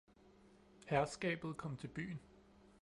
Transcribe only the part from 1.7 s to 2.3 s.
til byen